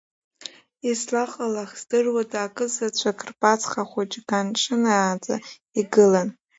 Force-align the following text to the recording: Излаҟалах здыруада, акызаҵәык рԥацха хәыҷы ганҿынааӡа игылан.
Излаҟалах 0.89 1.71
здыруада, 1.79 2.39
акызаҵәык 2.45 3.19
рԥацха 3.29 3.81
хәыҷы 3.89 4.21
ганҿынааӡа 4.27 5.35
игылан. 5.79 6.29